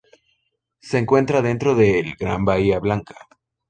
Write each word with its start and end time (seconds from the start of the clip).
Se 0.79 0.97
encuentra 0.97 1.43
dentro 1.43 1.75
del 1.75 2.15
Gran 2.15 2.43
Bahía 2.43 2.79
Blanca. 2.79 3.13